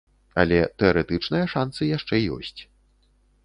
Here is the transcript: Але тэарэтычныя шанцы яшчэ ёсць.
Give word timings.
Але 0.43 0.57
тэарэтычныя 0.83 1.51
шанцы 1.53 1.81
яшчэ 1.97 2.15
ёсць. 2.41 2.59